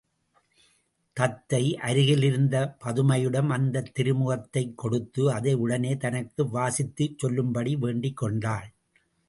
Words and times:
தத்தை 1.17 1.77
அருகிலிருந்த 1.77 2.77
பதுமையிடம் 2.83 3.47
அந்தத் 3.47 3.91
திருமுகத்தைக் 3.99 4.73
கொடுத்து 4.75 5.31
அதை 5.31 5.53
உடனே 5.53 5.97
தனக்கு 5.97 6.43
வாசித்துச் 6.43 7.17
சொல்லும்படி 7.17 7.75
வேண்டிக் 7.75 8.17
கொண்டாள். 8.17 8.69